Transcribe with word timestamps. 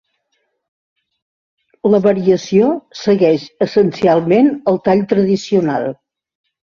La 1.91 1.99
variació 2.07 2.71
segueix 3.03 3.45
essencialment 3.67 4.53
el 4.73 4.81
tall 4.89 5.05
tradicional. 5.13 5.87